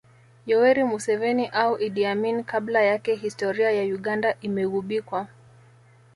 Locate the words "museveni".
0.83-1.47